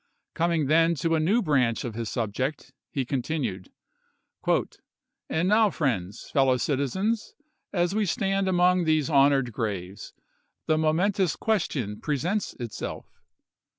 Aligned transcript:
Coming 0.33 0.65
then 0.65 0.95
to 0.95 1.13
a 1.13 1.19
new 1.19 1.43
branch 1.43 1.83
of 1.85 1.93
his 1.93 2.09
subject, 2.09 2.73
he 2.89 3.05
continued:" 3.05 3.69
And 5.29 5.47
now, 5.47 5.69
friends, 5.69 6.27
fellow 6.31 6.57
citizens, 6.57 7.35
as 7.71 7.93
we 7.93 8.07
stand 8.07 8.47
among 8.47 8.85
these 8.85 9.11
honored 9.11 9.51
graves, 9.53 10.15
the 10.65 10.79
momentous 10.79 11.35
question 11.35 11.99
presents 12.01 12.55
itself. 12.55 13.21